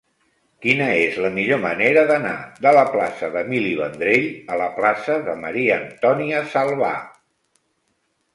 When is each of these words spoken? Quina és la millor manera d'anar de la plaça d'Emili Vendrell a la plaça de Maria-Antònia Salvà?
Quina 0.65 0.85
és 1.01 1.17
la 1.25 1.29
millor 1.33 1.59
manera 1.65 2.05
d'anar 2.11 2.31
de 2.67 2.71
la 2.77 2.85
plaça 2.95 3.29
d'Emili 3.35 3.75
Vendrell 3.81 4.25
a 4.55 4.59
la 4.63 4.71
plaça 4.79 5.19
de 5.29 5.37
Maria-Antònia 5.45 6.43
Salvà? 6.57 6.91